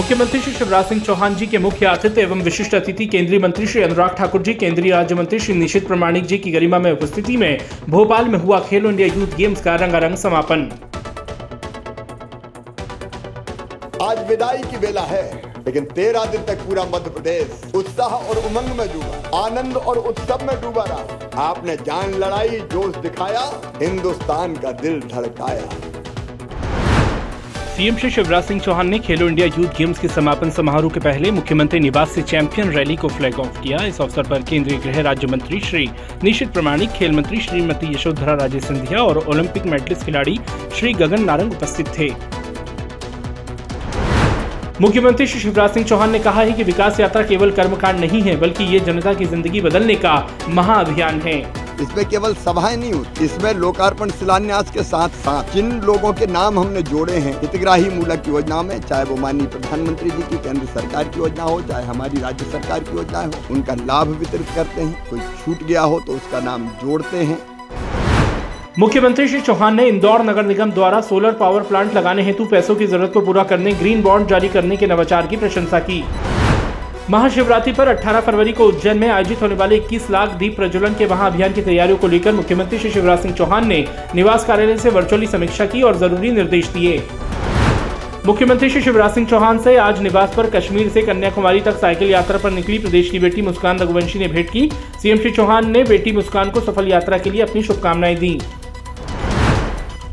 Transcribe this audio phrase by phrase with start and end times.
[0.00, 3.82] मुख्यमंत्री श्री शिवराज सिंह चौहान जी के मुख्य अतिथि एवं विशिष्ट अतिथि केंद्रीय मंत्री श्री
[3.82, 7.58] अनुराग ठाकुर जी, केंद्रीय राज्य मंत्री श्री निशित प्रमाणिक जी की गरिमा में उपस्थिति में
[7.88, 10.64] भोपाल में हुआ खेलो इंडिया यूथ गेम्स का रंगारंग समापन।
[14.02, 15.22] आज विदाई की बेला है,
[15.66, 20.46] लेकिन तेरह दिन तक पूरा मध्य प्रदेश उत्साह और उमंग में डूबा, आनंद और उत्सव
[20.46, 23.46] में डूबा रहा। आपने जान लड़ाई, जोश दिखाया,
[23.82, 25.68] हिंदुस्तान का दिल धड़काया।
[27.80, 31.30] सीएम श्री शिवराज सिंह चौहान ने खेलो इंडिया यूथ गेम्स के समापन समारोह के पहले
[31.30, 35.26] मुख्यमंत्री निवास से चैंपियन रैली को फ्लैग ऑफ़ किया। इस अवसर पर केंद्रीय गृह राज्य
[35.26, 35.88] मंत्री श्री
[36.24, 40.38] निशित प्रमाणिक, खेल मंत्री श्रीमती यशोधरा राजे सिंधिया और ओलंपिक मेडलिस्ट खिलाड़ी
[40.76, 42.10] श्री गगन नारंग उपस्थित थे।
[44.80, 48.36] मुख्यमंत्री श्री शिवराज सिंह चौहान ने कहा है कि विकास यात्रा केवल कर्मकांड नहीं है,
[48.36, 50.14] बल्कि ये जनता की ज़िंदगी बदलने का
[50.48, 51.42] महाअभियान है।
[51.80, 56.58] इसमें केवल सभाएँ नहीं होती, इसमें लोकार्पण शिलान्यास के साथ साथ जिन लोगों के नाम
[56.58, 61.04] हमने जोड़े हैं, हितग्राही मूलक योजना में, चाहे वो माननीय प्रधानमंत्री जी की केंद्र सरकार
[61.04, 65.06] की योजना हो, चाहे हमारी राज्य सरकार की योजना हो, उनका लाभ वितरित करते हैं,
[65.10, 67.38] कोई छूट गया हो तो उसका नाम जोड़ते हैं।
[68.78, 72.86] मुख्यमंत्री श्री चौहान ने इंदौर नगर निगम द्वारा सोलर पावर प्लांट लगाने हेतु पैसों की
[72.86, 76.02] ज़रूरत को पूरा करने, ग्रीन बॉन्ड जारी करने के नवाचार की प्रशंसा की।
[77.08, 81.06] महाशिवरात्रि पर 18 फरवरी को उज्जैन में आयोजित होने वाले 21 लाख दीप प्रज्वलन के
[81.06, 83.84] महाअभियान की तैयारियों को लेकर मुख्यमंत्री श्री शिवराज सिंह चौहान ने
[84.14, 87.02] निवास कार्यालय से वर्चुअली समीक्षा की और ज़रूरी निर्देश दिए।
[88.26, 92.38] मुख्यमंत्री श्री शिवराज सिंह चौहान से आज निवास पर कश्मीर से कन्याकुमारी तक साइकिल यात्रा
[92.38, 94.70] पर निकली प्रदेश की बेटी मुस्कान रघुवंशी ने भेंट की।
[95.02, 98.40] सीएम श्री चौहान ने बेटी मुस्कान को सफल यात्रा के लिए अपनी शुभकामनाएँ दी।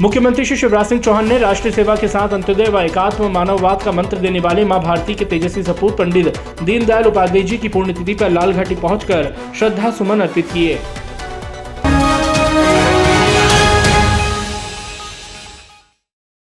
[0.02, 3.92] मुख्यमंत्री श्री शिवराज सिंह चौहान ने राष्ट्रीय सेवा के साथ अंत्योदय व एकात्म मानववाद का
[3.92, 8.30] मंत्र देने वाले माँ भारती के तेजस्वी सपूत पंडित दीनदयाल उपाध्याय जी की पुण्यतिथि पर
[8.30, 10.80] लाल घाटी पहुंचकर श्रद्धा सुमन अर्पित किए।